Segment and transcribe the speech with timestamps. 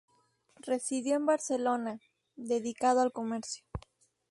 [0.61, 1.99] Residió en Barcelona,
[2.35, 3.63] dedicado al comercio.